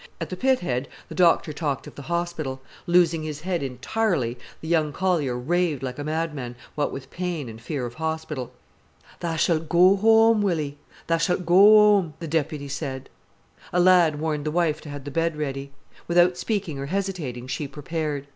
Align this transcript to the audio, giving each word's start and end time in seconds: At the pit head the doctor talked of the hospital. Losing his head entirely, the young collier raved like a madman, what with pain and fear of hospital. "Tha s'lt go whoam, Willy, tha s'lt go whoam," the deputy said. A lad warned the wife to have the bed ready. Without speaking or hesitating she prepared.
At 0.19 0.31
the 0.31 0.35
pit 0.35 0.61
head 0.61 0.87
the 1.09 1.13
doctor 1.13 1.53
talked 1.53 1.85
of 1.85 1.93
the 1.93 2.01
hospital. 2.09 2.59
Losing 2.87 3.21
his 3.21 3.41
head 3.41 3.61
entirely, 3.61 4.35
the 4.59 4.67
young 4.67 4.91
collier 4.91 5.37
raved 5.37 5.83
like 5.83 5.99
a 5.99 6.03
madman, 6.03 6.55
what 6.73 6.91
with 6.91 7.11
pain 7.11 7.47
and 7.47 7.61
fear 7.61 7.85
of 7.85 7.93
hospital. 7.93 8.51
"Tha 9.19 9.37
s'lt 9.37 9.69
go 9.69 9.95
whoam, 9.97 10.41
Willy, 10.41 10.79
tha 11.05 11.19
s'lt 11.19 11.45
go 11.45 11.53
whoam," 12.01 12.13
the 12.19 12.27
deputy 12.27 12.67
said. 12.67 13.11
A 13.71 13.79
lad 13.79 14.19
warned 14.19 14.43
the 14.43 14.49
wife 14.49 14.81
to 14.81 14.89
have 14.89 15.03
the 15.03 15.11
bed 15.11 15.37
ready. 15.37 15.71
Without 16.07 16.35
speaking 16.35 16.79
or 16.79 16.87
hesitating 16.87 17.45
she 17.45 17.67
prepared. 17.67 18.25